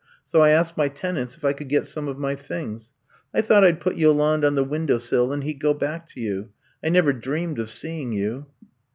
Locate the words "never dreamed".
6.89-7.59